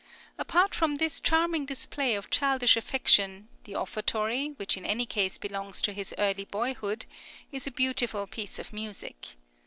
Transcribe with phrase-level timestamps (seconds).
[0.39, 5.79] Apart from this charming display of childish affection, the offertory, which in any case belongs
[5.83, 7.05] to his early boyhood,
[7.51, 9.35] is a beautiful piece of music.